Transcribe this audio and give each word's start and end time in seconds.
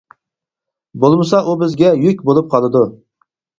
بولمىسا 1.03 1.43
ئۇ 1.51 1.55
بىزگە 1.65 1.93
يۈك 2.07 2.25
بولۇپ 2.31 2.53
قالىدۇ. 2.57 2.85